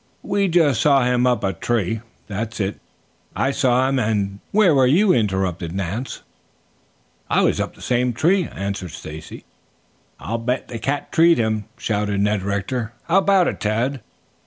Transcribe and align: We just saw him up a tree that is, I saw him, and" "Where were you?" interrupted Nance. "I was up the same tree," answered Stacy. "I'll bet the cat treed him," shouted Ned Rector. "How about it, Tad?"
We 0.23 0.47
just 0.47 0.81
saw 0.81 1.03
him 1.03 1.27
up 1.27 1.43
a 1.43 1.53
tree 1.53 2.01
that 2.25 2.59
is, 2.59 2.73
I 3.35 3.51
saw 3.51 3.87
him, 3.87 3.99
and" 3.99 4.39
"Where 4.51 4.73
were 4.73 4.87
you?" 4.87 5.13
interrupted 5.13 5.73
Nance. 5.73 6.23
"I 7.29 7.41
was 7.41 7.59
up 7.59 7.75
the 7.75 7.83
same 7.83 8.11
tree," 8.11 8.47
answered 8.47 8.89
Stacy. 8.89 9.45
"I'll 10.19 10.39
bet 10.39 10.69
the 10.69 10.79
cat 10.79 11.11
treed 11.11 11.37
him," 11.37 11.65
shouted 11.77 12.19
Ned 12.19 12.41
Rector. 12.41 12.93
"How 13.03 13.19
about 13.19 13.47
it, 13.47 13.59
Tad?" 13.59 14.01